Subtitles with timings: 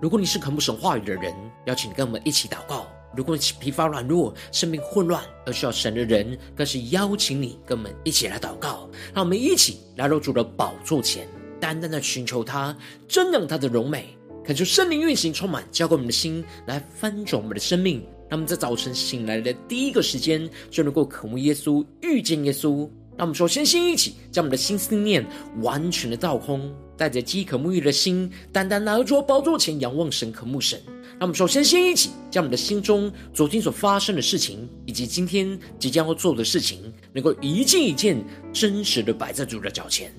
[0.00, 1.34] 如果你是渴慕神话语的人，
[1.66, 8.88] 邀请跟我们一起祷告；如果你是疲乏软弱、生命混乱而需要神的人，更是邀请你跟我们一起来祷告。
[9.12, 11.28] 让我们一起来到主的宝座前，
[11.60, 12.74] 单单的寻求他，
[13.06, 18.02] 瞻仰他的荣美，恳求圣灵运行充满，浇灌我们的心，来翻转我们的生命。
[18.30, 22.88] 让我们在早晨醒来的第一个时间，就能够渴慕耶稣、遇见耶稣。
[23.18, 25.22] 让我们首先先一起将我们的心思念
[25.60, 30.78] 完全的倒空，带着饥渴沐浴的心，单单拿着宝座前仰望神、渴慕神。
[31.18, 40.12] 那么首先先一起将我们的心中昨天所发生的事情，以及今天即将要做的事情，能够一件一件真实的摆在主的脚前。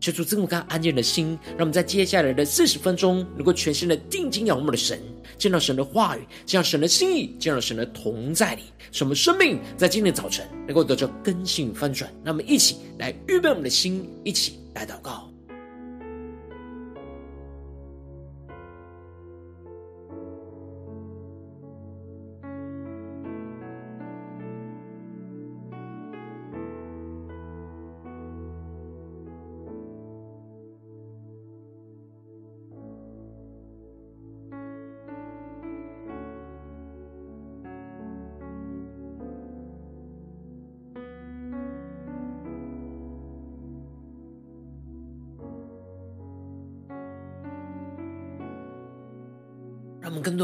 [0.00, 5.00] 求主赐我们安静的心，让我们在接下来的四十分钟，能够全心的定睛仰望的神，
[5.38, 12.12] 见到神的话语，见到神的心意，见到神的同在里，使我们生命在今天早晨能够得到更新翻转。
[12.22, 15.30] 那么一起来预备我们的心，一起来祷告。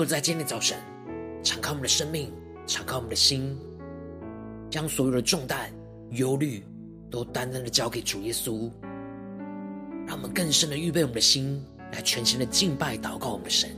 [0.05, 0.79] 让我们更多的在今天早晨，
[1.43, 2.31] 敞开我们的生命，
[2.67, 3.57] 敞开我们的心，
[4.71, 5.73] 将所有的重担、
[6.11, 6.63] 忧虑
[7.11, 8.71] 都单单的交给主耶稣。
[10.07, 13.71] 让我们更深的预备我们的心，来全心的敬拜、祷告我们的神。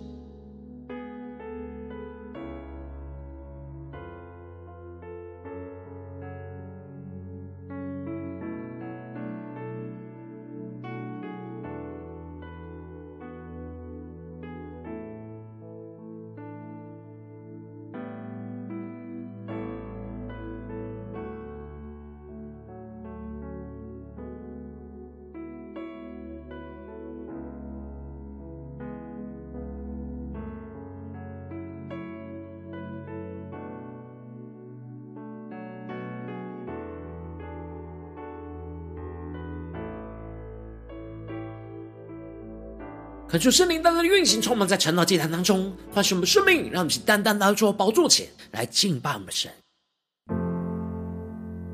[43.29, 49.51] 恳求圣灵单单的运行，充满在晨祷祭坛当中，唤醒我们的生命，让我们去单单的坐宝座前来敬拜我们的神。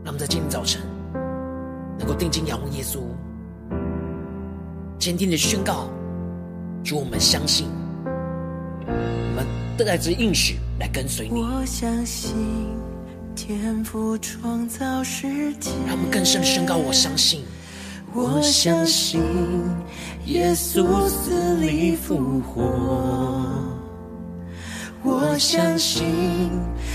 [0.02, 0.80] 让我们在今天早晨
[1.98, 3.00] 能够定睛仰望耶稣，
[4.98, 5.90] 坚定的宣告：
[6.82, 7.66] 主，我们相信，
[8.86, 9.46] 我们
[9.76, 11.42] 带着应许来跟随你。
[11.42, 12.34] 我相信
[13.36, 17.44] 天赋创造世界，让我们更深的宣告：我相信。
[18.14, 19.22] 我相信
[20.26, 22.62] 耶稣死里复活，
[25.02, 26.50] 我相信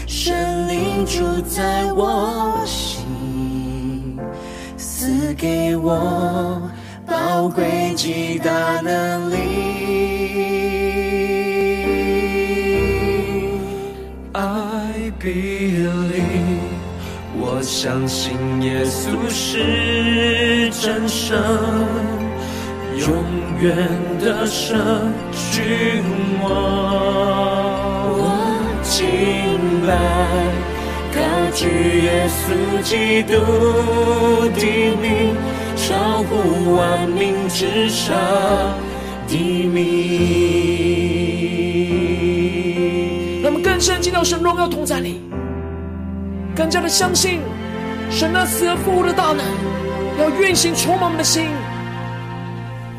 [0.05, 4.17] 神灵住在我心，
[4.77, 6.61] 赐给我
[7.07, 9.37] 宝贵极大能力。
[14.33, 16.26] I believe。
[17.57, 21.35] 我相信耶稣是真神，
[22.99, 23.25] 永
[23.59, 23.75] 远
[24.19, 24.77] 的神
[25.33, 26.03] 君
[26.43, 26.45] 王。
[28.13, 28.29] 我
[28.83, 28.93] 敬
[29.87, 29.89] 拜
[31.11, 31.17] 高
[31.55, 31.65] 举
[32.03, 32.45] 耶稣
[32.83, 33.33] 基督
[34.53, 34.61] 的
[35.01, 35.33] 名，
[35.75, 38.15] 超乎万名之上
[39.27, 39.33] 的
[39.65, 39.81] 名。
[43.41, 45.23] 让我们更深进到神荣耀同在里。
[46.57, 47.41] 更加的相信
[48.09, 49.45] 神那死而复活的大能，
[50.17, 51.51] 要运行充满我们的心。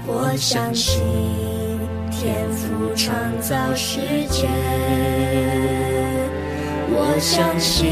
[0.07, 1.03] 我相信
[2.09, 3.99] 天父创造世
[4.31, 4.47] 界，
[6.89, 7.91] 我相信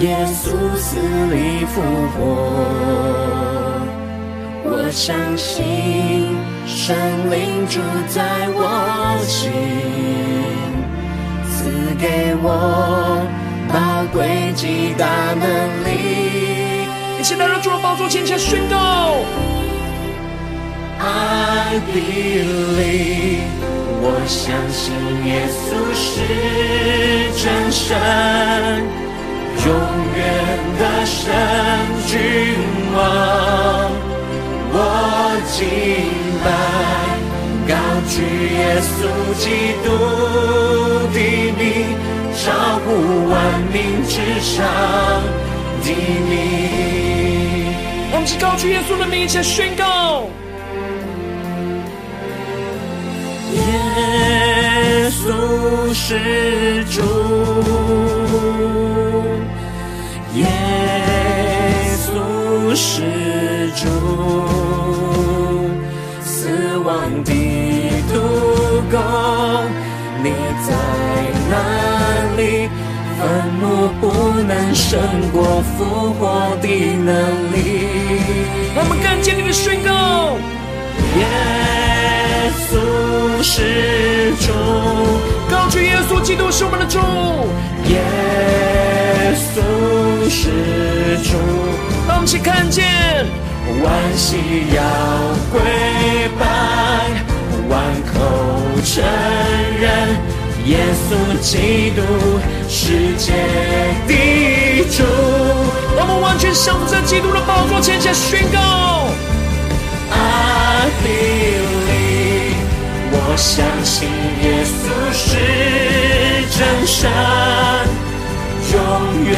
[0.00, 0.96] 耶稣死
[1.30, 1.82] 里复
[2.16, 2.24] 活，
[4.64, 6.34] 我相信
[6.66, 6.96] 圣
[7.30, 9.52] 灵住在我心，
[11.44, 13.44] 赐给我。
[13.76, 15.44] 宝贵极大能
[15.84, 16.88] 力，
[17.18, 19.16] 你现在让主的宝座前前宣告
[20.98, 23.42] ：I believe，
[24.00, 24.94] 我相信
[25.26, 26.08] 耶稣是
[27.36, 28.00] 真神，
[29.66, 29.68] 永
[30.16, 30.18] 远
[30.78, 31.20] 的神
[32.06, 32.16] 君
[32.94, 32.96] 王。
[34.72, 34.74] 我
[35.52, 35.54] 敬
[36.42, 36.48] 拜，
[37.68, 37.70] 高
[38.08, 38.24] 举
[38.56, 38.96] 耶稣
[39.36, 39.44] 基
[39.84, 39.86] 督
[41.12, 41.18] 的
[41.58, 41.62] 名。
[42.44, 42.52] 照
[42.84, 44.62] 顾万民之上
[45.82, 45.88] 的
[46.28, 47.72] 名，
[48.12, 50.28] 我们是高举耶稣的名，且宣告。
[53.54, 57.00] 耶稣是主，
[73.76, 74.98] 坟墓不能胜
[75.32, 75.84] 过复
[76.14, 77.56] 活的能力。
[78.74, 80.38] 我们更坚定的宣告。
[81.18, 81.26] 耶
[82.68, 84.52] 稣是主，
[85.50, 86.98] 高举耶稣基督是我们的主。
[87.90, 88.00] 耶
[89.36, 89.60] 稣
[90.30, 91.36] 是主，
[92.08, 92.84] 让我们一起看见，
[93.82, 94.36] 万膝
[94.74, 94.80] 要
[95.52, 95.60] 跪
[96.38, 96.42] 拜，
[97.68, 97.72] 万
[98.12, 98.14] 口
[98.84, 99.04] 承
[99.80, 99.84] 认，
[100.64, 100.78] 耶
[101.08, 102.02] 稣基督
[102.68, 103.32] 世界
[104.06, 105.02] 的主。
[105.98, 108.58] 我们完全降服在基督的宝座前，下宣告。
[110.10, 112.54] I believe，
[113.12, 114.08] 我相信
[114.42, 115.26] 耶稣是
[116.56, 117.10] 真神，
[118.72, 118.78] 永
[119.24, 119.32] 远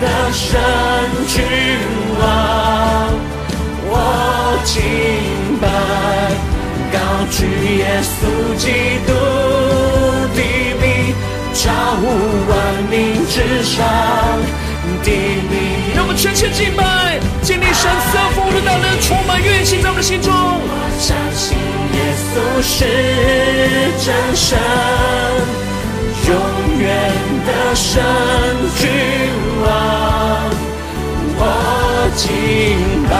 [0.00, 0.60] 的神
[1.28, 1.34] 君
[2.20, 2.22] 王。
[3.86, 3.92] 我
[4.64, 4.74] 敬
[5.60, 5.64] 拜，
[6.92, 6.96] 高
[7.30, 7.36] 举
[7.78, 8.12] 耶稣
[8.56, 8.64] 基
[9.06, 9.12] 督，
[11.64, 12.04] 超乎
[12.46, 12.52] 万
[12.90, 13.80] 民之上
[15.02, 15.08] 的
[15.48, 15.96] 名。
[15.96, 20.30] 让我们全心敬拜，经历神赐福的大能，充满运行在我们心中。
[20.30, 20.68] 我
[21.00, 21.56] 相信
[21.96, 22.84] 耶稣是
[24.04, 24.60] 真神，
[26.28, 26.36] 永
[26.78, 26.84] 远
[27.46, 28.04] 的神
[28.76, 28.84] 君
[29.64, 29.64] 王。
[31.38, 31.40] 我
[32.14, 32.28] 敬
[33.08, 33.16] 拜，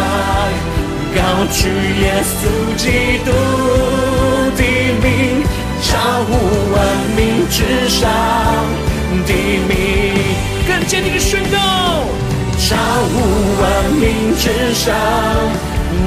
[1.17, 1.19] 高
[1.51, 1.57] 举
[2.03, 2.37] 耶稣
[2.77, 2.85] 基
[3.25, 3.33] 督，
[5.95, 6.33] 超乎
[6.73, 6.83] 万
[7.15, 8.11] 民之上
[9.25, 9.33] 的
[9.69, 9.73] 名，
[10.67, 11.57] 更坚定的宣告。
[12.59, 13.15] 超乎
[13.63, 13.63] 万
[13.93, 14.93] 民之上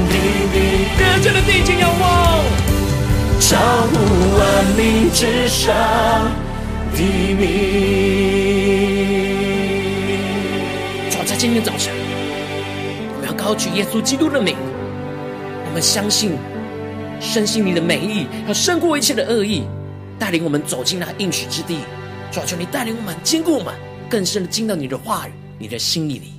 [0.10, 0.16] 的
[0.52, 0.58] 名，
[1.00, 2.44] 更加的定睛仰望。
[3.40, 3.56] 超
[3.88, 3.96] 乎
[4.38, 5.74] 万民之上
[6.94, 7.00] 的
[7.40, 7.42] 名。
[11.10, 11.94] 主在今天早晨，
[13.22, 14.58] 我要高举耶稣基督的名。
[15.66, 16.38] 我们相信，
[17.22, 19.64] 深信你的美意要胜过一切的恶意，
[20.20, 21.80] 带领我们走进那应许之地。
[22.32, 23.74] 主求你带领我们，坚固我们，
[24.10, 26.34] 更深的进到你的话语、你的心意里。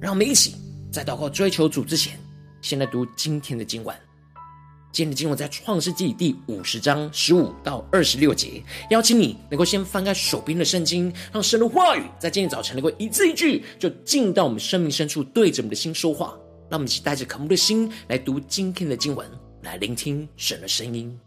[0.00, 0.56] 让我们一起
[0.90, 2.18] 在祷告追求主之前，
[2.60, 3.94] 先来读今天的经文。
[4.90, 8.62] 今天的经文在创世纪第五十章十五到二十六节。
[8.90, 16.34] 邀请你能够先翻开手边的圣经，让神的话语在今天早晨能够一字一句，就进到我们生命深处，对着我们的心说话。
[16.70, 19.26] 让我们一起带着渴慕的心来读今天的经文，
[19.62, 21.18] 来聆听神的声音。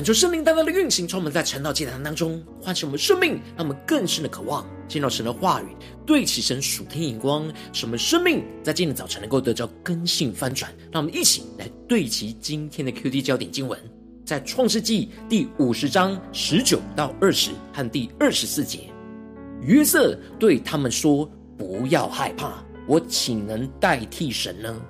[0.00, 5.66] 恳求圣灵大大的运行，充满在晨祷祭坛当中，唤醒我们生命，让我们更深的渴望见到神的话语，
[6.06, 10.72] 对齐神属天眼光，使我们生命在今天早晨能够得到更新翻转。
[10.90, 13.78] 让我们一起来对齐今天的 QD 焦点经文，
[14.24, 18.84] 在创世纪第五十章十九到二十和第二十四节。
[19.60, 24.80] 约瑟对他们说：“不要害怕，我岂能代替神呢？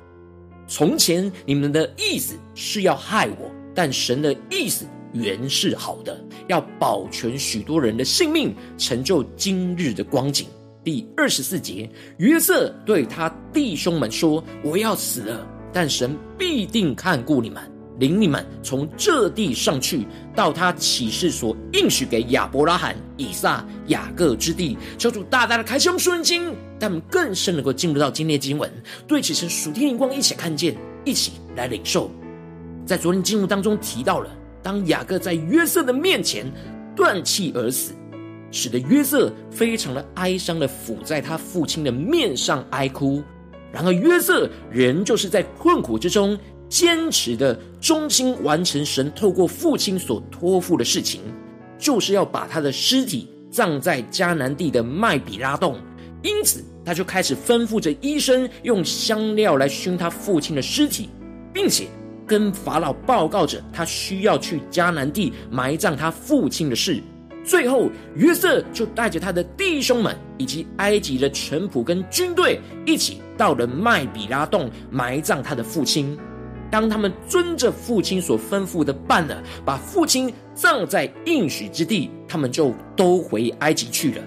[0.69, 10.47] 从前你们的意思是要害我。”但神的意思原是好的，要保全许多人的性命，成就今日的光景。
[10.83, 17.62] 第二十四节，约瑟对他弟兄们说：“我要死了，但神必定看顾你们，
[17.99, 26.45] 领你们从这地上去，到他起誓所应许给亚伯拉罕、以撒、雅各之地。”求主大大的开启我们属灵，
[26.79, 28.73] 让我们更深能够进入到今天的经文，
[29.07, 30.75] 对齐神属天灵光，一起看见，
[31.05, 32.11] 一起来领受。
[32.87, 34.31] 在昨天经文当中提到了，
[34.62, 36.45] 当雅各在约瑟的面前
[36.95, 37.93] 断气而死，
[38.50, 43.23] 使得约瑟非常的哀伤的伏在他父亲的面上哀哭。
[43.73, 46.37] 然而约瑟仍旧是在困苦之中
[46.69, 51.21] 坚持的忠心完成神透过父亲所托付的事情，
[51.79, 55.79] 就是要把他的尸体葬在迦南地的麦比拉洞。
[56.23, 61.09] 因此，他就开始吩咐着医生用香料来熏他父亲的尸体，
[61.52, 61.87] 并且。
[62.30, 67.02] 跟法老报告着他需要去迦南地埋葬他父亲的事。
[67.44, 76.16] 最后，约瑟就带着他的弟兄们以及埃及的臣仆跟军队一起到了麦比拉洞埋葬他的父亲。
[76.70, 84.22] 当他们遵着父亲所吩咐的办了，把父亲葬在应许之地，他们就都回埃及去了。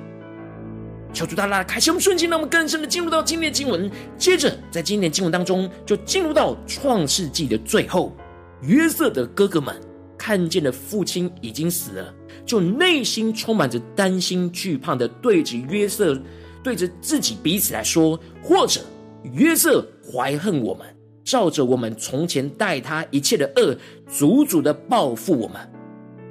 [1.13, 3.89] 求主大大开启我们瞬间，让我们更深的进入到今天的经文。
[4.17, 8.11] 接着，在今天的经文当中，就进入到创世纪的最后。
[8.63, 9.75] 约瑟的哥哥们
[10.17, 12.13] 看见了父亲已经死了，
[12.45, 16.19] 就内心充满着担心惧怕的，对着约瑟，
[16.63, 18.81] 对着自己彼此来说：或者
[19.33, 20.87] 约瑟怀恨我们，
[21.23, 23.77] 照着我们从前待他一切的恶，
[24.07, 25.59] 足足的报复我们。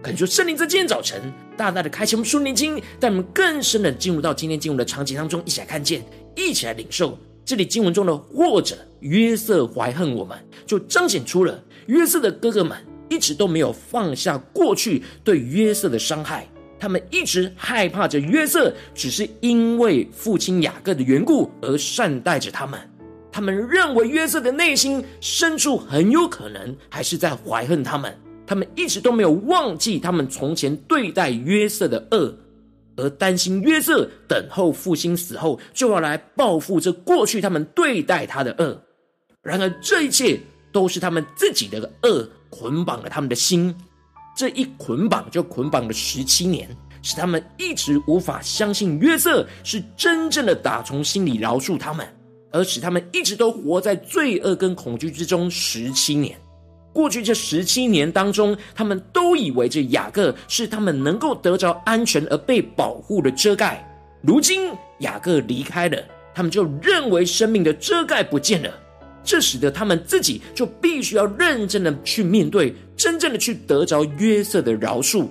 [0.02, 6.04] 恳求圣灵在今天早晨大大的开启我们属灵经，带我们更深的进入到今天经文的场景当中，一起来看见，
[6.34, 12.76] 一起来领受这里经文中的或者约瑟怀恨我们，就彰显出了约瑟的哥哥们
[13.08, 16.48] 一直都没有放下过去对约瑟的伤害，
[16.80, 22.80] 他们一直害怕着约瑟，只是因为父亲雅各的缘故而善待着他们，
[23.30, 28.12] 他们认为约瑟的内心深处很有可能还是在怀恨他们。
[28.46, 32.34] 他们一直都没有忘记他们从前对待约瑟的恶，
[32.96, 38.80] 而担心约瑟等候父亲死后就要来报复这过去他们对待他的恶。
[39.42, 40.38] 然而，这一切
[40.70, 43.74] 都是他们自己的恶捆绑了他们的心，
[44.36, 46.68] 这一捆绑就捆绑了十七年，
[47.02, 52.06] 使他们一直无法相信约瑟是真正的打从心里饶恕他们，
[52.52, 56.38] 而使他们一直都活在罪恶跟恐惧之中十七年。
[56.92, 63.88] 过去这十七年当中，他们都以为这雅各是他们能够得着安全而被保护的遮盖。
[64.22, 65.98] 如今雅各离开了，
[66.34, 68.70] 他们就认为生命的遮盖不见了，
[69.24, 75.26] 这使得他们自己就必须要认真的去面对，真正的去得着约瑟的饶恕，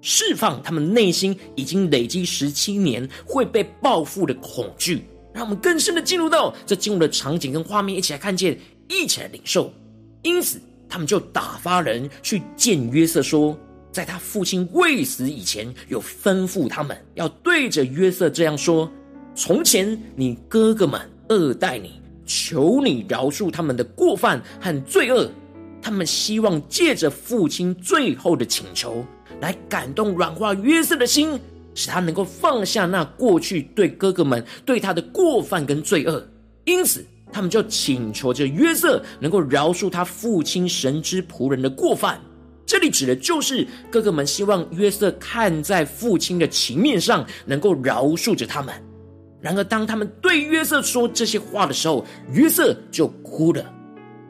[0.00, 5.04] 释放他们内心已经累积十七年会被报复的恐惧。
[5.32, 8.56] 让我们更深的进入到这进入的场景跟画面，一起来看见，
[8.88, 9.72] 一起来领受。
[10.24, 13.56] 因此，他们就打发人去见约瑟，说，
[13.92, 18.90] 在他父亲未死以前，有吩咐他们要对着约瑟这样说：
[19.34, 25.30] 从前你哥哥们恶待你，求你饶恕他们的过犯和罪恶。
[25.82, 29.04] 他们希望借着父亲最后的请求，
[29.42, 31.38] 来感动软化约瑟的心，
[31.74, 36.26] 使他能够放下那过去对哥哥们对他的过犯跟罪恶。
[36.64, 37.04] 因此。
[37.34, 42.20] 他们就请求着约瑟能够饶恕他父亲神之仆人的过犯。
[42.64, 48.72] 这里指的就是哥哥们希望约瑟看在父亲的情面上，能够饶恕着他们。
[49.40, 53.68] 然而，当他们对约瑟说这些话的时候，约瑟就哭了。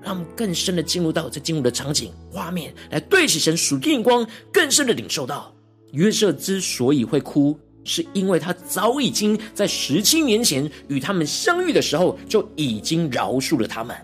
[0.02, 5.54] 让我们更深的进入到这进入的场景画面，来对起神属天眼光，更深的领受到
[5.92, 7.58] 约瑟之所以会哭。
[7.84, 13.94] 是因为他早已经在十七年前与他们相遇的时候，就已经饶恕了他们。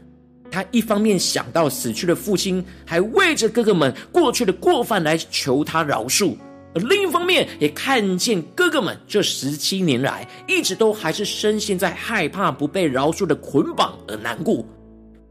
[0.50, 6.36] 他一方面想到死去的父亲，还为着哥哥们过去的过犯来求他饶恕；
[6.74, 14.64] 而另一方面，也看见哥哥们这十七年来一直都还是深陷在害怕不被饶恕的捆绑而难过。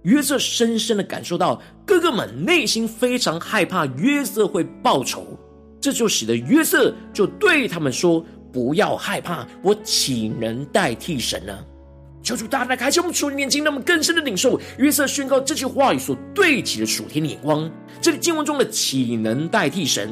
[0.03, 5.37] 约瑟深深的感受到哥哥们内心非常害怕约瑟会报仇，
[5.81, 11.57] 这就使得约瑟就对他们说：“不要害怕，我岂能代替神呢？”
[12.21, 17.71] 求主大大开启我们属灵眼睛，让我们更深的领受约瑟宣告这句话语所对齐的属天的眼光。
[18.01, 20.11] 这里经文中的“岂能代替神”，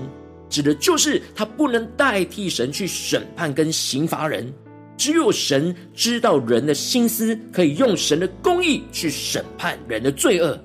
[0.49, 4.51] 指的就是他不能代替神去审判跟刑罚人。
[4.95, 10.57] 只有神知道人的心思，可以用神的公义去审判人的罪恶。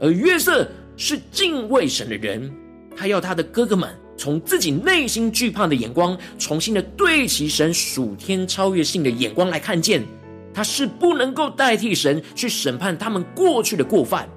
[0.00, 0.66] 而约瑟
[0.96, 2.50] 是敬畏神的人，
[2.96, 10.02] 他要他的哥哥们从自己内心惧怕的眼光，重新的对齐神属天超越性的眼光来看见。
[10.52, 14.28] 他是不能够代替神去审判他们过去的过犯，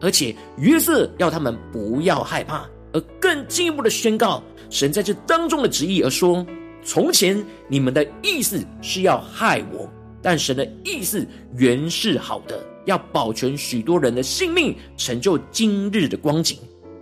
[0.00, 4.40] 而且约瑟要他们不要害怕，而更进一步的宣告
[4.70, 6.46] 神在这当中的旨意，而说：
[6.84, 9.90] 从前你们的意思是要害我，
[10.22, 16.56] 但神的意思原是好的，要保全许多人的性命，成就今日的光景。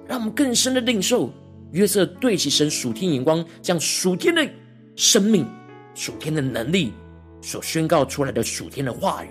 [0.09, 1.31] 让我们更深的领受
[1.77, 4.49] 约瑟对齐神属天眼光，将属天的
[4.97, 5.47] 生命、
[5.95, 6.91] 属天的能力。
[7.43, 9.29] 所宣告出来的属天的话语，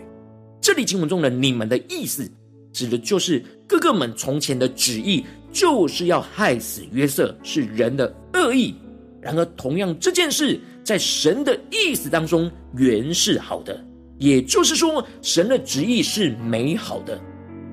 [0.62, 2.31] 这里经文中的“你们的意思”，
[2.71, 8.75] 指的就是哥哥们从前的旨意，就是要害死约瑟，是人的恶意。
[9.19, 13.84] 然而，同样这件事在神的意思当中原是好的，
[14.19, 17.19] 也就是说，神的旨意是美好的。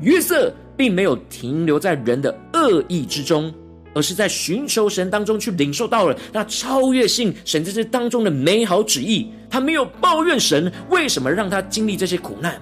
[0.00, 3.52] 约瑟并没有停留在人的恶意之中。
[3.94, 9.30] 而是在寻求神当中去领受到了那超越性神在这当中的美好旨意。
[9.50, 12.60] 他没有抱怨神为什么让他经历这些苦难，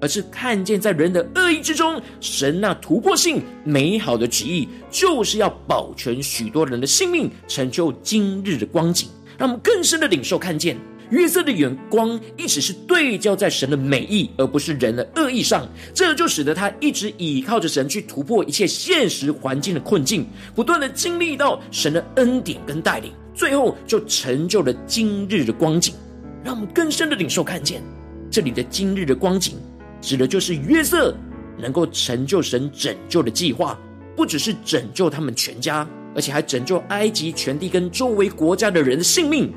[0.00, 9.08] 而是看见在人的恶意之中，神那突破性美好的旨意，就是要保全许多人的性命，成就今日的光景。
[9.38, 10.76] 让我们更深的领受看见。
[11.12, 25.94] 约瑟的眼光一直是对焦在神的美意，而不是人的恶意上，这就使得他一直倚靠着神去突破一切现实环境的困境，不断的经历到神的恩典跟带领，最后就成就了今日的光景。
[26.42, 27.82] 让我们更深的领受看见，
[28.30, 29.56] 这里的今日的光景，
[30.00, 31.14] 指的就是约瑟
[31.58, 33.78] 能够成就神拯救的计划，
[34.16, 39.52] 不只是拯救他们全家，而且还拯救埃及全地跟周围国家的人的性命。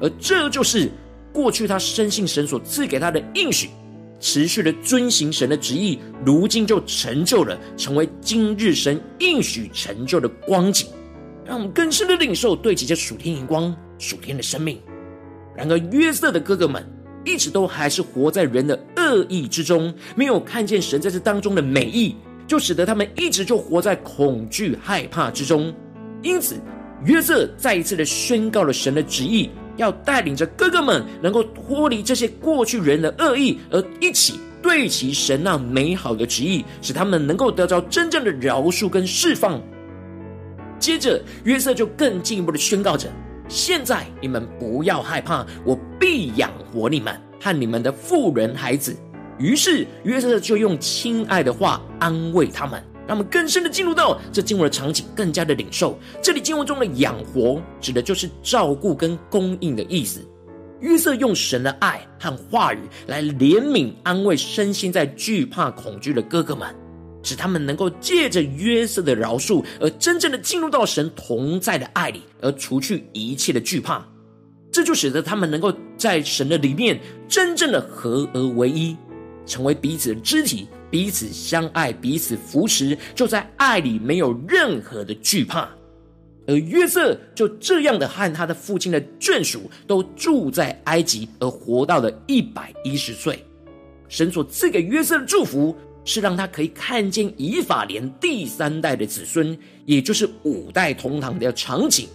[0.00, 0.90] 而这就是
[1.32, 3.68] 过去他深信神所赐给他的应许，
[4.20, 10.86] 持续的遵行神的旨意，如今就成就了，成为今日神应许成就的光景，
[11.44, 14.80] 让我们更深的领受对齐这属天眼光、属天的生命。
[15.56, 16.84] 然而约瑟的哥哥们
[17.24, 22.14] 一直都还是活在人的恶意之中，没有看见神在这当中的美意，
[22.46, 25.74] 就使得他们一直就活在恐惧害怕之中。
[26.22, 26.56] 因此
[27.04, 29.50] 约瑟再一次的宣告了神的旨意。
[29.78, 39.58] 要带领着哥哥们能够脱离这些过去人的恶意，而一起对齐神那美好的旨意，使他们能够得到真正的饶恕跟释放。
[40.78, 43.08] 接着，约瑟就更进一步的宣告着：
[43.48, 48.94] 现在你们不要害怕，我必养活你们和你们的妇人孩子。
[49.38, 52.82] 于是，约瑟就用亲爱的话安慰他们。
[53.08, 55.98] 让我们更深的进入到这经文的场景，更加的领受。
[56.22, 60.20] 这里经文中的养活，指的就是照顾跟供应的意思。
[60.80, 66.68] 约瑟用神的爱和话语来怜悯安慰身心在惧怕恐惧的哥哥们，
[67.22, 74.06] 使他们能够借着约瑟的饶恕，而真正的进入到神同在的爱里，而除去一切的惧怕。
[74.70, 78.94] 这就使得他们能够在神的里面真正的合而为一，
[79.46, 80.68] 成为彼此的肢体。
[80.90, 85.68] 彼此相爱，彼此扶持，就在爱里没有任何的惧怕。
[86.46, 93.44] 而约瑟就这样的和他的父亲的眷属都住在埃及，而活到了一百一十岁。
[94.08, 102.08] 神所赐给约瑟的祝福，是让他可以看见以法莲第三代的子孙，也就是五代同堂的场景，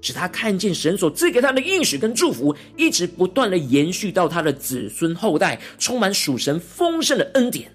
[0.00, 7.70] 使他看见神所赐给他的应许跟祝福，一直不断的延续到他的子孙后代，充满属神丰盛的恩典。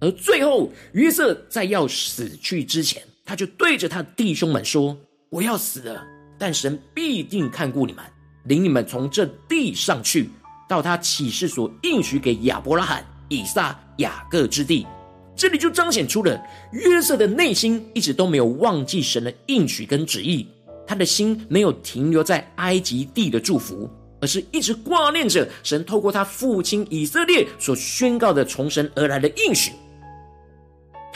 [0.00, 4.96] 而最后，约瑟在要死去之前，他就对着他的弟兄们说
[5.30, 6.04] ：“我要死了，
[6.38, 8.04] 但神必定看顾你们，
[8.44, 10.28] 领你们从这地上去，
[10.68, 14.86] 到他启示所应许给亚伯拉罕、以撒、雅各之地。”
[15.34, 20.46] 这里就彰显出了约瑟的内心一直都没有忘记神的应许跟旨意，
[20.86, 23.88] 他的心没有停留在埃及地的祝福，
[24.20, 29.72] 而是一直挂念着神透过他父亲以色列所宣告的从神而来的应许。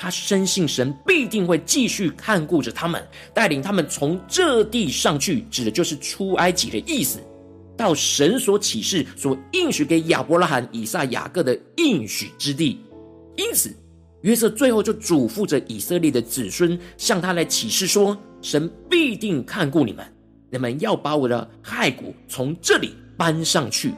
[0.03, 7.21] 他深信神必定会继续看顾着他们，带领他们从这地上去，指的就是出埃及的意思，
[7.77, 12.81] 到神所启示、所应许给亚伯拉罕、以撒、雅各的应许之地。
[13.37, 13.77] 因此，
[14.23, 20.03] 约瑟最后就嘱咐着以色列的子孙，向他来启示说：神必定看顾你们，
[20.51, 23.93] 你们要把我的骸骨从这里搬上去。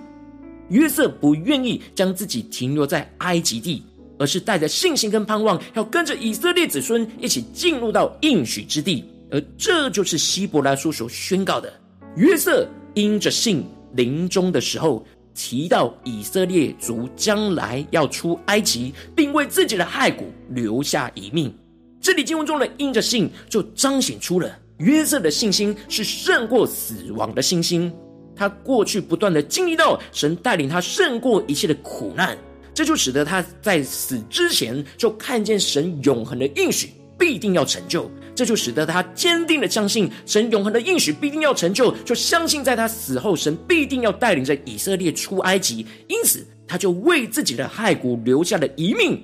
[0.69, 3.85] 约瑟不愿意将自己停留在埃及地，
[4.23, 9.05] 而是带着信心跟盼望，要跟着以色列子孙一起进入到应许之地。
[9.33, 11.73] 而这就是希伯来书所宣告的：
[12.15, 15.05] 约瑟因着信临终的时候，
[15.35, 21.53] 提到以色列族将来要出埃及，并为自己的骸骨留下遗命。
[22.01, 27.93] 这里经文中的因着信，就彰显出了约瑟的信心是胜过死亡的信心。
[28.37, 32.39] 他过去不断的经历到神带领他胜过一切的苦难，
[32.75, 38.11] 这就使得他在死之前就看见神永恒的应许必定要成就。
[38.35, 45.87] 这就使得他坚定的相信神永恒的应许必定要成就，就相信在他死后，神必定要带领着以色列出埃及。
[46.09, 49.23] 因此，他就为自己的骸骨留下了遗命。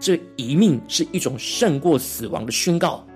[0.00, 3.06] 这遗命是一种胜过死亡的宣告。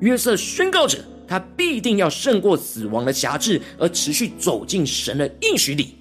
[0.00, 5.94] 约瑟宣告着，他必定要胜过死亡的辖制，而持续走进神的应许里。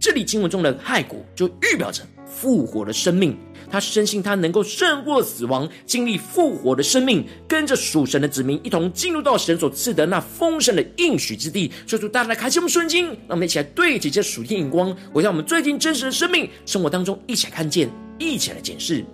[0.00, 2.02] 这里经文中的骸骨，就预表着
[2.34, 3.36] 复活的生命。
[3.70, 11.72] 他深信他能够胜过死亡，经历复活的生命，跟着属神的子民一同进入到神所赐的那丰盛的应许之地。
[11.86, 19.04] 求主大家来开启我们圣经，让我们一起来对齐这属天眼光，回到我们最近真实的生命生活当中，一起来看见，一起来检视。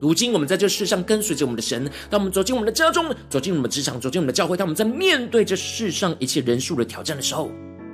[0.00, 7.52] 如今我们在这世上跟随着我们的神，当我们走进我们的家中，走进我们的职场，走进我们的教会，当我们在面对这世上一切人数的挑战的时候，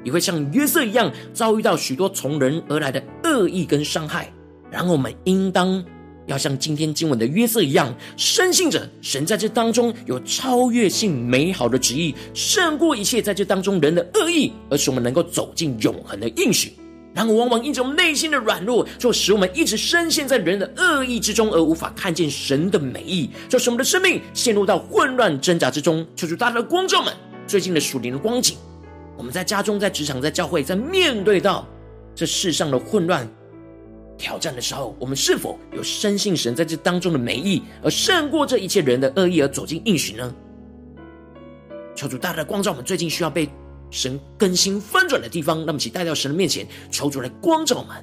[0.08, 4.32] 也会像约瑟一样遭遇到许多从人而来的恶意跟伤害。
[4.70, 5.84] 然后我们应当
[6.26, 16.72] 要像今天经文的约瑟一样，深信着神在这当中有超越性美好的旨意，胜过一切在这当中人的恶意，而使我们能够走进永恒的应许。
[17.14, 26.06] 然而，往往因着内心的软弱，就使我们一直深陷在人的恶意之中，而无法看见神的美意，就使我们的生命陷入到混乱挣扎之中。
[26.16, 27.12] 求主大家的光照们，
[27.46, 28.56] 最近的属灵的光景，
[29.18, 31.66] 我们在家中、在职场、在教会，在面对到
[32.14, 33.28] 这世上的混乱。
[34.16, 40.34] 挑战的时候，我们是否有深信神在这当中的美意，而胜过这一切人的恶意，而走进应许呢？
[41.94, 43.48] 求主大大光照我们最近需要被
[43.90, 47.96] 神更新翻转的地方，那么，请带到神的面前，求主来光照我们。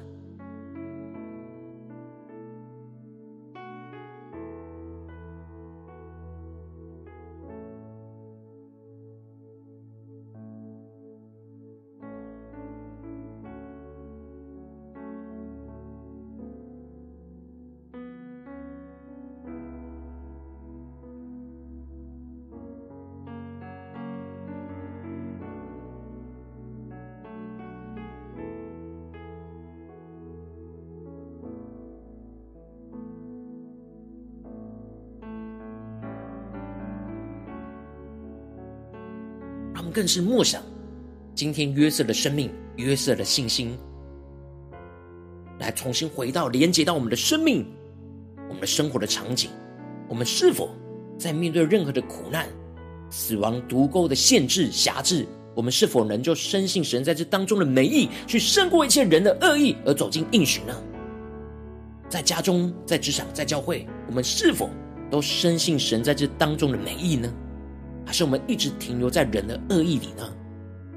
[39.96, 40.62] 更是默想
[41.34, 43.74] 今天约瑟的生命，约瑟的信心，
[45.58, 47.66] 来重新回到连接到我们的生命，
[48.46, 49.50] 我们的生活的场景。
[50.06, 50.68] 我们是否
[51.18, 52.46] 在面对任何的苦难、
[53.08, 60.74] 死亡、毒钩的限制、辖制，我们是否能就深信神在这当中的美意，去胜过一切人的恶意，而走进应许呢？
[62.06, 64.68] 在家中、在职场、在教会，我们是否
[65.10, 67.32] 都深信神在这当中的美意呢？
[68.06, 70.32] 还是我们一直停留在人的恶意里呢？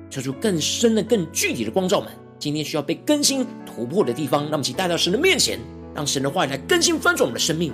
[0.10, 5.60] 求出更深的、更具体的光照们，今天需要被更新突破的地方，让我们一起带到神的面前，
[5.94, 7.74] 让神的话语来更新翻转我们的生命。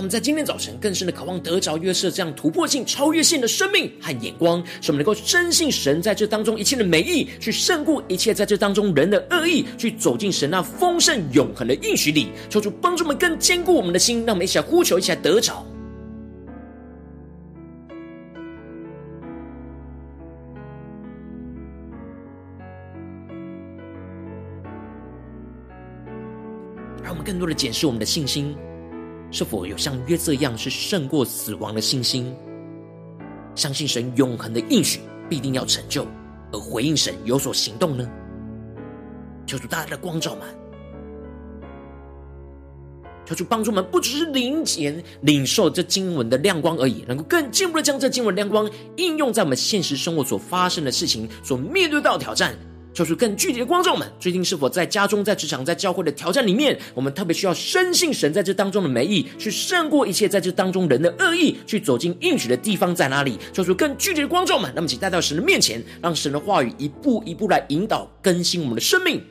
[0.00, 12.28] 我们在今天早晨更深的渴望得着约瑟这样突破性、超越性的生命和眼光，使我们能够深信神在这当中一切的美意，去胜过一切在这当中人的恶意，去走进神那丰盛永恒的应许里。
[12.48, 15.66] 求主帮助我们更坚固我们的心，让我们一起来呼求，一起来得着。
[27.02, 28.56] 让我们更多的检视我们的信心。
[29.30, 32.34] 是否有像约瑟一样，是胜过死亡的信心，
[33.54, 36.06] 相信神永恒的应许必定要成就，
[36.52, 38.08] 而回应神有所行动呢？
[39.46, 40.42] 求主大大的光照们，
[43.24, 52.54] 求主帮助们，不只是灵前领受这经文的亮光而已，能够更进一步的将这经文亮光应用在我们现实生活所发生的事情、所面对到的挑战，
[52.92, 63.38] 求出更具体的观众们，最近是否在家中、在职场、在教会的挑战里面，我们特别需要深信神在这当中的美意，去胜过一切在这当中人的恶意，去走进应许的地方在哪里？
[63.52, 69.22] 求出更具体的观众们，那么请带到神的面前，让神的话语一步一步来引导更新我们的生命。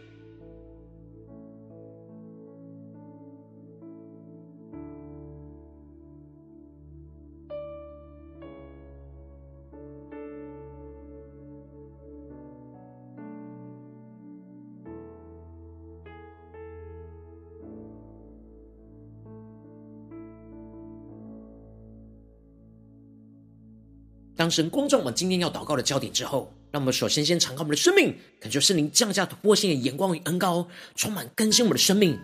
[24.50, 32.18] 神光照我们今天要祷告的焦点之后，让我们首先先敞开我们的生命，恳求圣灵降下突破性的眼光与恩膏，充满更新我们的生命。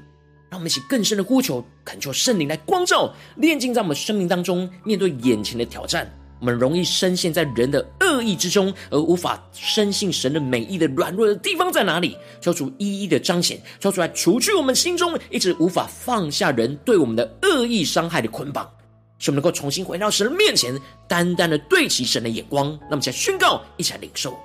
[0.48, 4.70] 让我们一起更深的呼求，恳求圣灵来光照、炼净在我们生命当中。
[4.84, 6.10] 面对眼前的挑战，
[6.40, 12.16] 我们容易深陷在人的恶意之中，而无法深信神的美意的软弱的地方在哪里。
[12.40, 18.70] 求主一一的彰显，求主来除去我们心中一直无法放下人对我们的恶意伤害的捆绑。
[19.18, 22.78] 使我们能够重新回到神的面前，单单的对齐神的眼光。
[22.90, 24.38] 那么，才宣告，一起来领受。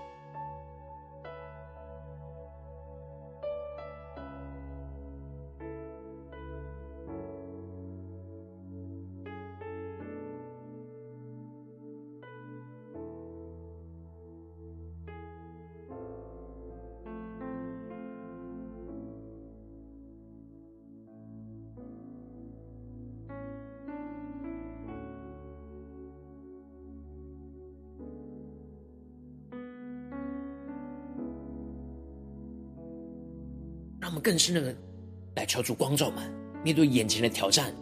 [34.10, 34.74] 让我们更深的
[35.36, 36.28] 来敲出光照门，
[36.64, 37.72] 面对眼前的挑战，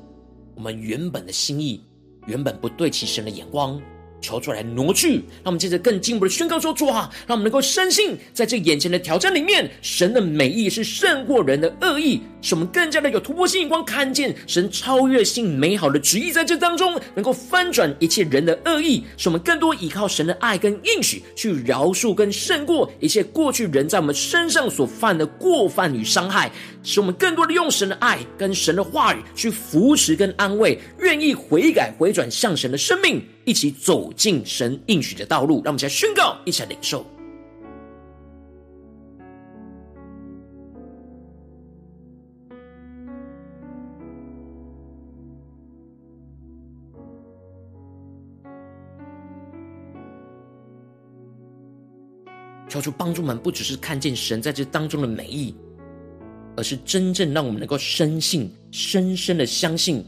[0.55, 1.83] 我们原本的心意，
[2.27, 3.81] 原本不对齐神的眼光。
[4.21, 26.51] 求出来挪去，让我们接着更进一步的宣告说：主啊，让我们能够深信，在这眼前的挑战里面，神的美意是胜过人的恶意，使我们更加的有突破性眼光，看见神超越性美好的旨意在这当中，能够翻转一切人的恶意，使我们更多依靠神的爱跟应许，去饶恕跟胜过一切过去人在我们身上所犯的过犯与伤害，
[26.89, 33.23] 使我们更多的用神的爱跟神的话语去扶持跟安慰，愿意悔改回转向神的生命。
[33.45, 37.05] 一起走进神应许的道路，让我们一起来宣告，一起来领受。
[52.67, 55.55] 求主帮助我们，不只是看见神在这当中的美意，
[56.59, 60.05] 而是真正让我们能够深信、深深的相信，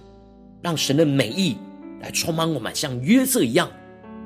[0.60, 1.56] 让神的美意。
[2.02, 3.70] 来充满我们，像约瑟一样，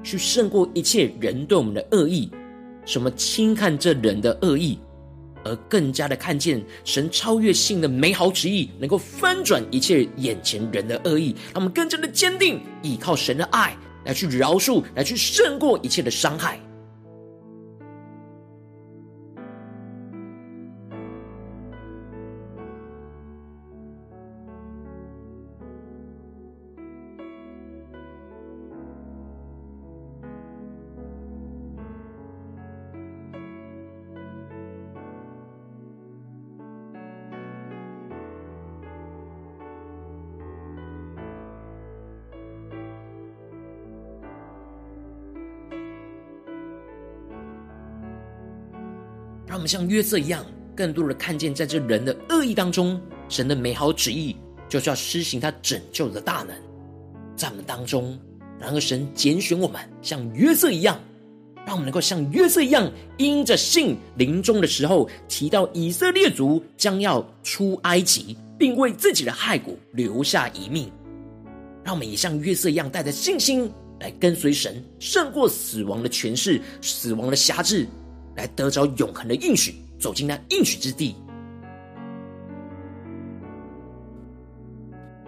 [0.02, 2.30] 去胜过一切人对我们的恶意。
[2.86, 4.78] 什么轻看这人的恶意，
[5.44, 11.34] 而更加的看见神超越性的美好旨意，能够翻转一切眼前人的恶意。
[11.52, 16.58] 让我们更加的坚定，依靠神的爱来去饶恕，来去胜过一切的伤害。
[49.64, 50.44] 们像约瑟一样，
[50.76, 53.00] 更多的看见在这人的恶意当中，
[53.30, 54.36] 神的美好旨意
[54.68, 56.54] 就是要施行他拯救的大能，
[57.34, 58.18] 在我们当中。
[58.60, 61.00] 然而，神拣选我们像约瑟一样，
[61.64, 70.92] 让我们能够像约瑟一样，因着信临终的时候提到以色列族将要出埃及，并为自己的骸骨留下遗命。
[71.82, 77.86] 让我们也像约瑟一样，带着信心来跟随神，胜过死亡的权势、死亡的辖制。
[78.36, 81.14] 来得着永恒的应许，走进那应许之地。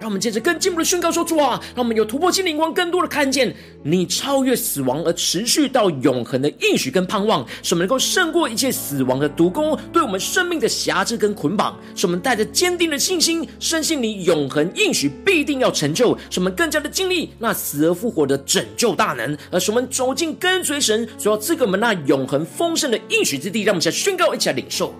[0.07, 23.63] 让我们接着更进一步的宣告说：主啊，让我们有突破性灵光，更多的看见你超越死亡而持续到永恒的应许跟盼望，使我们能够胜过一切死亡的毒钩，对我们生命的辖制跟捆绑，使我们带着坚定的信心，深信你永恒应许必定要成就，使我们更加的经历那死而复活的拯救大能，而使我们走进跟随神所要赐给我们那永恒丰盛的应许之地。
[23.63, 24.95] 让我们一起宣告，一起来领受。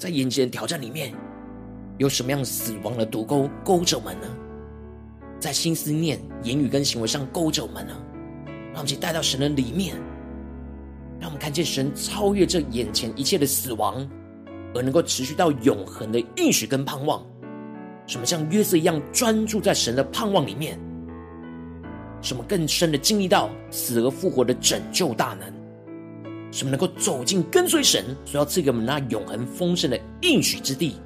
[0.00, 1.12] 在眼前的挑战里面，
[1.98, 4.26] 有什么样死亡的毒钩勾着我们呢？
[5.38, 7.92] 在心思念、言语跟行为上勾着我们呢？
[8.72, 9.94] 让我们去带到神的里面，
[11.20, 14.08] 让我们看见神超越这眼前一切的死亡，
[14.74, 17.22] 而能够持续到永恒的应许跟盼望。
[18.06, 20.80] 什么像约瑟一样专注在神的盼望里面？
[22.22, 25.59] 什么更深的经历到死而复活的拯救大能？
[26.50, 30.96] 什么能够走进跟随神，所要赐给我们那永恒丰盛的应许之地？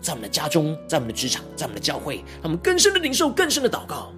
[0.00, 4.12] 在我们的家中，在我们的职场，在我们的教会，让我们更深的领受，更深的祷告。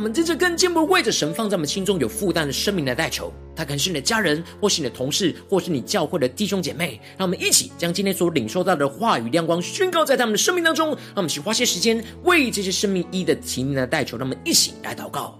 [0.00, 6.98] 我们在这更进一步为着神放在我们心中有负担的生命来代求，他可能是你的家人，或是你的同事，或是你教会的弟兄姐妹。
[7.18, 10.88] 让我们一起将今天所领受到的话语亮光宣告在他们的生命当中。
[10.88, 14.16] 让我们去花些时间为这些生命一的提名来代求。
[14.16, 15.39] 让我们一起来祷告。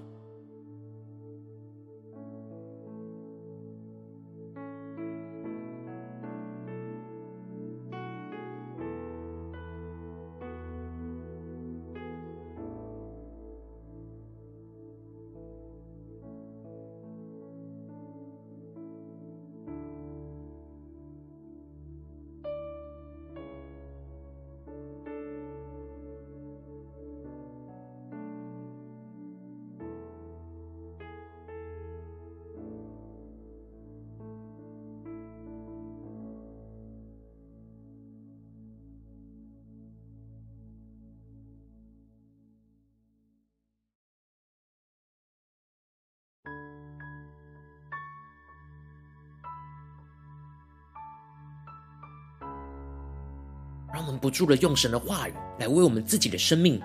[54.01, 56.81] 让我们不住的用神的话语来为我们自己的生命，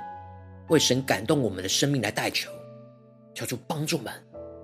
[0.68, 2.52] 为神感动我们的生命来代求，
[3.34, 4.12] 求主帮助们，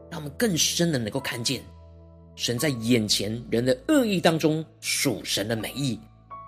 [0.09, 1.63] 让我们更深的能够看见
[2.35, 5.97] 神在眼前人的恶意当中属神的美意，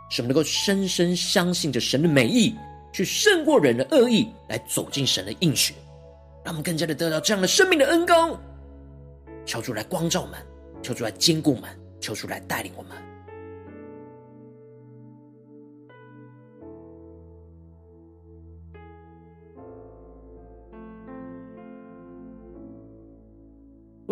[0.09, 2.53] 使我们能够深深相信着神的美意，
[2.91, 5.73] 去胜过人的恶意，来走进神的应许，
[6.43, 8.37] 让我们更加的得到这样的生命的恩膏，
[9.45, 10.37] 求主来光照我们，
[10.81, 11.69] 求主来坚固我们，
[12.01, 12.91] 求主来带领我们。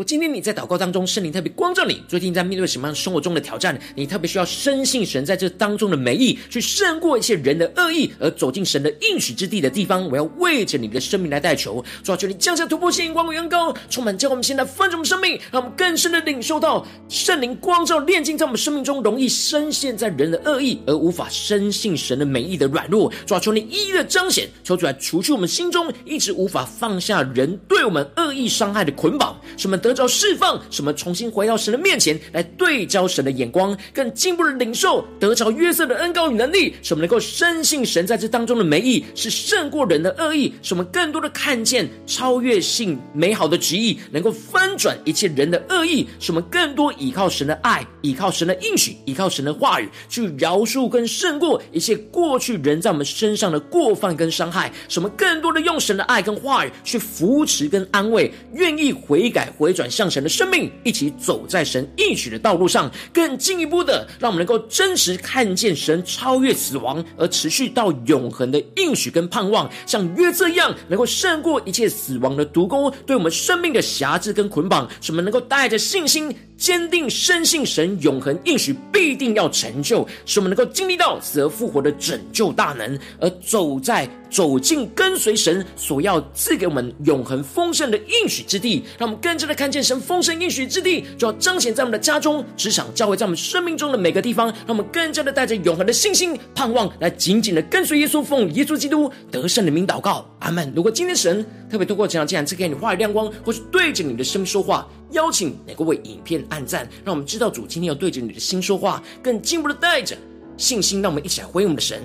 [0.03, 2.01] 今天你在祷告当中，圣灵特别光照你。
[2.07, 3.79] 最近在面对什么样生活中的挑战？
[3.95, 10.09] 你特别需要深信神在这当中的美意，去胜过一切人的恶意，而走进神的应许之地的地方。
[10.09, 23.11] 我要为着你的生命来代求，抓住，你降下突破性光与恩膏，充满叫我们现在丰盛的生命，让我们更深的领受到圣灵光照炼净在我们生命中容易深陷在人的恶意而无法深信神的美意的软弱。
[23.27, 29.90] 主啊，求你一一的彰显，求主来除去我们心中一直无法放下人对我们恶意伤害的捆绑，使我们得。
[29.91, 59.80] 得着释放，使我们重新回到神的面前来对焦神的眼光，更进一步的领受得着约瑟的恩膏与能力，使我们能够深信神在这当中的美意是胜过人的恶意，使我们更多的看见超越性美好的旨意，能够翻转一切人的恶意，使我们更多依靠神的爱，依靠神的应许，依靠神的话语，去饶恕跟胜过一切过去人在我们身上的过犯跟伤害，使我们更多的用神的爱跟话语去扶持跟安慰，愿意悔改回转。
[59.81, 100.71] 转向神的生命，一起走在神应许的道路上，更进一步的，让我们能够真实看见神超越死亡而持续到永恒的应许跟盼望，像约这样，能够胜过一切死亡的毒钩，对我们生命的辖制跟捆绑，使我们能够带着信心，坚定深信神永恒应许必定要成就，使我们能够经历到死而复活的拯救大能，而走在走进跟随神所要赐给我们永恒丰盛的应许之地，让我们更加的看见神丰盛应许之地，就要彰显在我们的家中、职场、教会，在我们生命中的每个地方，让我们更加的带着永恒的信心、盼望，来紧紧的跟随耶稣，奉耶稣基督得胜的名祷告，阿门。
[100.75, 110.17] 如果今天神特别透过这场这样赐给你话语亮光，或是对着你的生命说话，邀请哪个为影片按赞，让我们知道主今天要对着你的心说话，更进一步的带着
[110.57, 112.01] 信心，让我们一起来回应我们的神，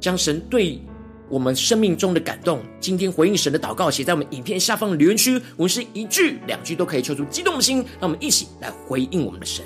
[0.00, 0.80] 将神对
[1.28, 9.64] 我们生命中的感动，今天回应神的祷告，写在我们影片下方的留言区，我们是一句两句都可以求出激动的心，让我们一起来回应我们的神。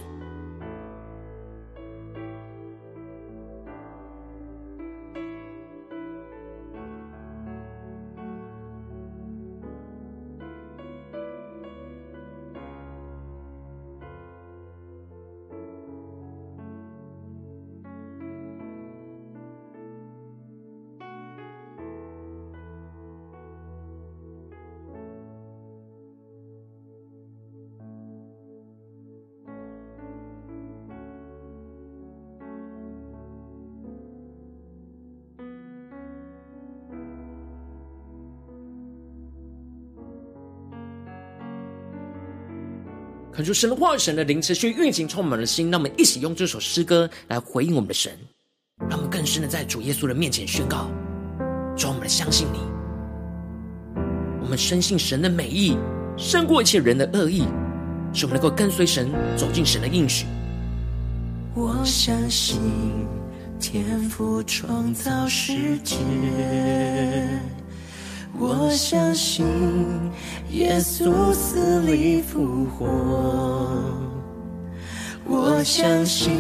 [43.35, 45.69] 恳求神的话语、神的灵持续运行，充满了心。
[45.69, 48.13] 让我们一起用这首诗歌来回应我们的神，
[48.89, 50.89] 让我们更深的在主耶稣的面前宣告：
[51.77, 52.61] 主，我们相信你。
[54.41, 55.77] 我们深信神的美意
[56.17, 57.43] 胜过一切人的恶意，
[58.13, 60.27] 使我们能够跟随神走进神的应许。
[61.57, 62.61] 我相信
[63.59, 65.97] 天父创造世界，
[68.37, 69.47] 我相信
[70.51, 72.87] 耶稣死里复活，
[75.25, 76.33] 我相信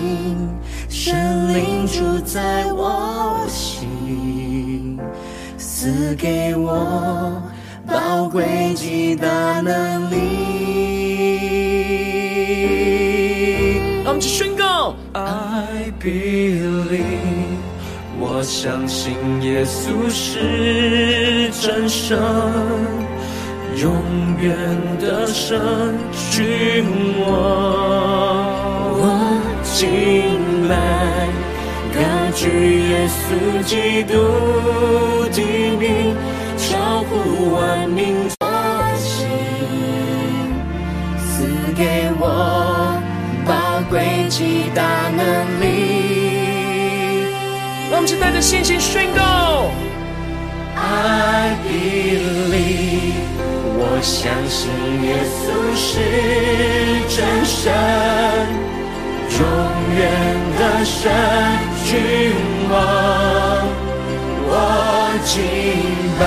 [0.88, 4.98] 神灵住在我心，
[5.56, 7.40] 赐给我
[7.86, 10.16] 宝贵极大能力。
[14.02, 16.63] 让我们去宣告，I believe，我
[18.44, 22.18] 相信耶稣是真神，
[23.76, 23.90] 永
[24.38, 24.54] 远
[25.00, 25.58] 的神，
[26.30, 26.84] 君
[27.20, 27.26] 王。
[28.96, 29.02] 我
[29.62, 29.88] 敬
[30.68, 30.72] 拜，
[31.94, 31.98] 高
[32.34, 32.42] 举
[32.90, 33.18] 耶稣
[33.64, 33.72] 基
[34.04, 34.12] 督
[35.32, 35.40] 的
[35.78, 36.14] 名，
[36.58, 37.12] 超乎
[37.54, 38.36] 万民中
[38.98, 39.26] 心，
[41.18, 41.26] 赐
[41.74, 41.82] 给
[42.20, 42.22] 我。
[43.46, 43.52] 宝
[43.90, 43.92] 贵
[44.28, 45.22] 极大能
[45.60, 45.64] 力，
[48.04, 49.70] 让我们带着信心宣告
[50.76, 53.14] ：I believe，
[53.78, 54.68] 我相信
[55.00, 55.42] 耶稣
[55.74, 55.82] 是
[57.08, 57.72] 真神，
[59.30, 59.40] 永
[59.96, 60.04] 远
[60.58, 61.10] 的神，
[61.86, 61.88] 君
[62.68, 62.76] 王。
[64.50, 64.52] 我
[65.24, 65.32] 敬
[66.20, 66.22] 拜，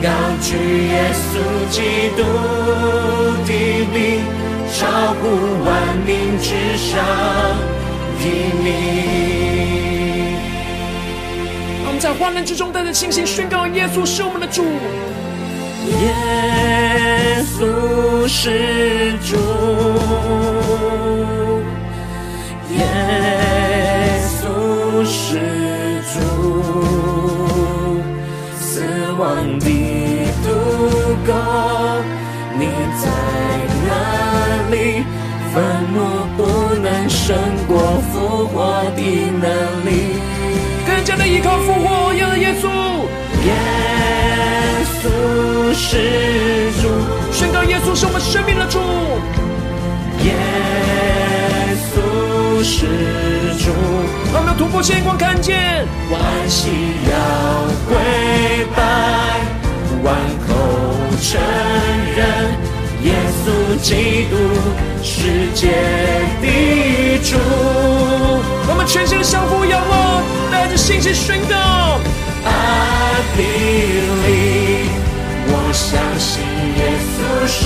[0.00, 0.06] 高
[0.40, 0.46] 举
[0.86, 1.34] 耶稣
[1.72, 1.76] 基
[2.16, 2.22] 督
[3.44, 3.50] 的
[3.92, 3.98] 名。
[4.72, 5.22] 超乎
[5.64, 5.68] 万
[6.06, 6.46] 民之
[6.78, 6.88] 上
[8.20, 8.24] 的
[8.62, 9.81] 名。
[12.02, 14.64] 在患难之中带着信心宣告：耶稣是我们的主。
[16.02, 19.36] 耶稣是主。
[22.74, 22.82] 耶
[24.26, 25.38] 稣是
[26.12, 26.18] 主。
[28.58, 28.82] 死
[29.16, 29.66] 亡的
[30.42, 30.50] 毒
[31.24, 31.32] 钩，
[32.58, 32.66] 你
[33.00, 33.06] 在
[33.86, 33.90] 哪
[34.72, 34.74] 里。
[35.54, 35.62] 愤
[35.94, 35.96] 怒
[36.36, 36.40] 不
[36.80, 37.36] 能胜
[37.68, 37.78] 过
[38.10, 39.00] 复活的
[39.38, 39.46] 能
[39.84, 40.18] 力，
[41.32, 42.68] 依靠复活的耶稣。
[43.46, 43.50] 耶
[45.00, 46.84] 稣是主，
[47.32, 48.78] 宣告耶稣是我们生命的主。
[50.22, 50.34] 耶
[51.88, 52.84] 稣是
[53.64, 53.72] 主，
[54.34, 56.20] 我们要突破线光看见，万
[56.50, 56.68] 膝
[57.08, 57.16] 要
[57.88, 57.96] 跪
[58.76, 58.78] 拜，
[60.02, 60.14] 万
[60.46, 60.52] 口
[61.18, 61.40] 承
[62.14, 62.20] 认。
[63.04, 64.36] 耶稣基督，
[65.02, 65.72] 世界
[66.42, 67.38] 的主，
[68.68, 69.16] 我们全心。
[69.18, 70.22] 的降服仰望，
[70.82, 71.54] 信心宣告
[72.44, 72.50] ：I
[73.38, 74.90] believe，
[75.46, 76.42] 我相信
[76.76, 77.14] 耶稣
[77.46, 77.62] 是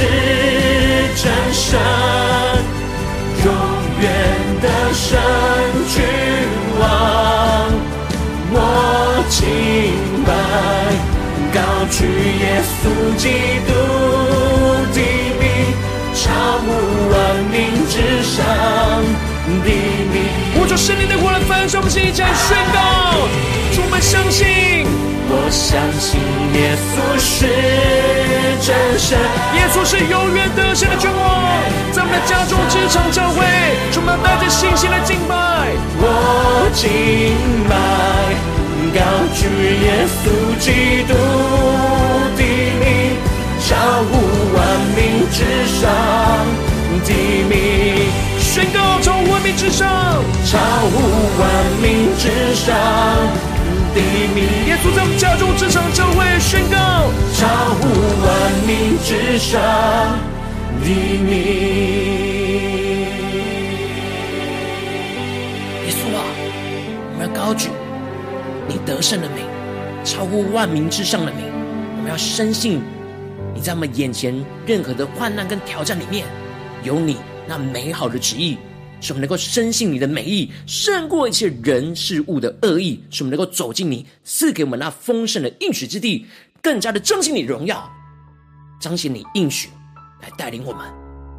[1.16, 1.80] 真神，
[3.42, 3.48] 永
[4.02, 4.04] 远
[4.60, 5.08] 的神
[5.88, 5.96] 君
[6.78, 6.84] 王，
[8.52, 8.54] 我
[9.30, 9.40] 敬
[10.26, 10.28] 拜，
[11.54, 11.56] 高
[11.90, 12.04] 举
[12.38, 12.84] 耶稣
[13.16, 13.24] 基
[13.66, 13.72] 督
[14.92, 15.00] 的。
[16.12, 16.24] 超
[16.58, 16.66] 乎
[17.12, 17.14] 万
[17.52, 17.54] 民
[17.88, 18.36] 之上
[20.86, 22.78] 圣灵的火来焚烧，我们一起来宣告，
[23.74, 24.86] 主，我们相信，
[25.26, 26.22] 我相信
[26.54, 27.50] 耶稣是
[28.62, 29.18] 真神，
[29.58, 31.60] 耶稣是永远得胜的君王，
[31.90, 33.42] 在我们的家中、职场、教会，
[33.90, 35.34] 充满带着信心来敬拜，
[35.98, 37.34] 我敬
[37.66, 37.74] 拜，
[38.94, 39.02] 高
[39.34, 39.50] 举
[39.82, 41.18] 耶稣基督
[42.38, 42.46] 的
[42.78, 43.18] 名，
[43.58, 43.74] 超
[44.06, 44.62] 乎万
[44.94, 45.42] 民之
[45.82, 45.90] 上。
[50.48, 50.94] 超乎
[51.40, 51.44] 万
[51.82, 52.72] 民之上
[53.92, 54.00] 的
[54.32, 54.44] 名。
[54.68, 56.76] 耶稣在我们家中、职场、教会宣告
[57.34, 57.82] 超乎
[58.22, 58.30] 万
[58.64, 59.60] 民之上
[60.80, 60.88] 的
[61.26, 61.34] 名。
[65.84, 66.22] 耶稣啊，
[67.10, 67.68] 我们要高举
[68.68, 69.44] 你得胜的名，
[70.04, 71.42] 超乎万民之上的名，
[71.96, 72.80] 我们要深信。
[73.52, 74.32] 你在我们眼前
[74.64, 76.24] 任何的患难跟挑战里面，
[76.84, 77.16] 有你
[77.48, 78.58] 那美好的旨意，
[79.06, 86.26] 使我们能够深信你的美意胜过一切人事物的恶意，使我们能够走进你赐给我们那丰盛的应许之地，
[86.60, 87.88] 更加的彰显你荣耀，
[88.80, 89.68] 彰显你应许，
[90.20, 90.84] 来带领我们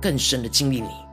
[0.02, 1.07] 更深的经历你。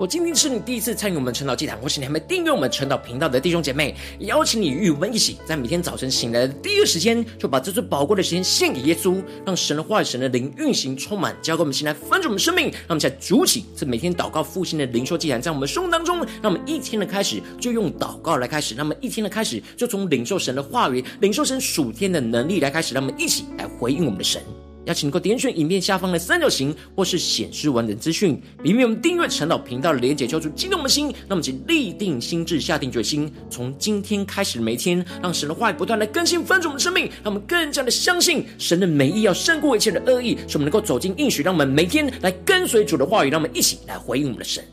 [0.00, 24.40] 我今天是你第一次参与我们晨祷祭坛，或是你还没订阅我们晨祷频道的弟兄姐妹，邀请你与我们一起，在每天早晨醒来的第一个时间，就把这最宝贵的时间献给耶稣，让神的话语、神的灵运行充满，交给我们，现在翻转我们生命，让我们在主起这每天祷告复兴的灵修祭坛，在我们生活当中，让我们一天的开始就用祷告来开始，那么一天的开始就从领受神的话语、领受神属天的能力来开始，让我们一起来回应我们的神。
[24.86, 31.12] 邀请你能够点选影片下方的三角形，或是显示完整资讯，里面有我们订阅陈老频道的连结，交出激动的心。
[31.28, 44.64] 那么，请立定心志，下定决心，从今天开始的每一天，让神的话语不断来更新翻转我们的生命，让我们更加的相信神的美意要胜过一切的恶意，使我们能够走进应许，让我们每天来跟随主的话语，让我们一起来回应我们的神。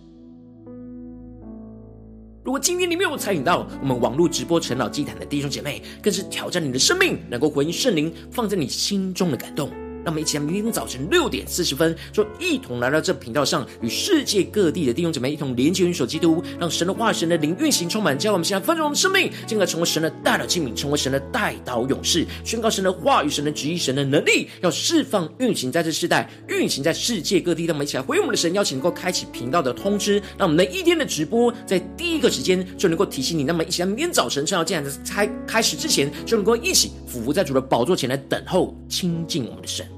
[2.45, 9.69] 如果今天你没有参与到我们网络直播陈老祭坛的弟兄姐妹，更是挑战你的生命，能够回应圣灵放在你心中的感动。
[10.03, 27.65] 让我们一起来，明天早晨六点四十分，就一同来到这频道上，与世界各地的弟兄姐妹一同连接、元首基督，让神的话、神的灵运行充满，叫我们现在丰盛的生命，进而成为神的代祷器皿，成为神的代祷勇士，宣告神的话语、神的旨意、神的能力，要释放、运行在这世代，运行在世界各地。
[27.65, 33.43] 让我们一起来回应我们的神，邀请能够开启频道的通知，让我们的一天的直播在第一个时间就能够提醒你。
[33.43, 39.96] 那么一起来，明天早晨正要这样子开开始之前，就能够一起俯伏在主的宝座前来等候亲近我们的神。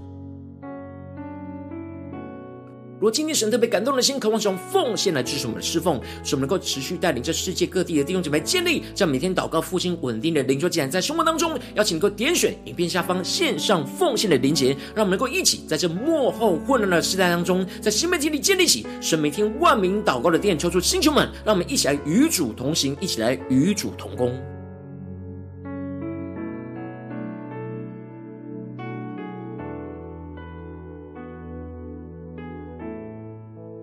[2.99, 24.37] 如果今天神特别感动的心，渴望使用奉献来支持我们的侍奉，使我们能够持续带领这世界各地的弟兄姐妹建立这样每天祷告复兴稳定的灵修祭坛，在生活当中，邀请能够点选影片下方线上奉献的连结，让我们能够一起在这幕后混乱的时代当中，在新媒体里建立起神每天万名祷告的殿，抽出星球们，让我们一起来与主同行，一起来与主同工。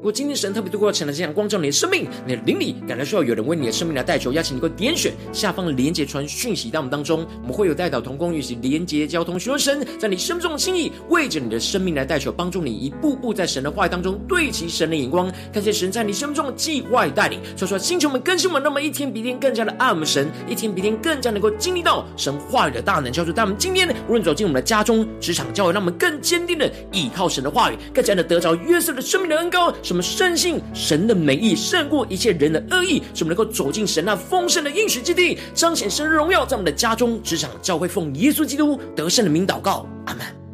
[0.07, 17.41] 如果今天神特别透过晨祷这样光照你的生命，你的灵里感到需要有人为你的生命来代求，邀请你给我点选下方的连结传讯息到我们当中，我们会有代祷同工与其连结交通，寻求神在你生命中的心意，为着你的生命来代求，帮助你一步步在神的话语当中对齐神的眼光，看见神在你生命中的计划与带领。
[17.57, 29.75] 说说星球们更新我们，那么一天比一天更加的爱我们神，一天比一天更加能够经历到神话语的大能，叫做他们今天无论走进我们的家中、职场、教会，让我们更坚定的依靠神的话语，更加的得着约瑟的生命的恩膏。
[29.96, 40.46] 我我们深信神的美意胜过一切人的恶意，使我们能够走进神那丰盛的应许之地，彰显神的荣耀，在我们的家中、职场、教会，奉耶稣基督得胜的名祷告，阿门。